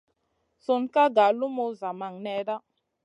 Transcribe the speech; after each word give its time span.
Sun 0.63 0.81
ka 0.93 1.03
nga 1.11 1.25
lumu 1.37 1.65
zamang 1.79 2.15
nèda. 2.25 2.55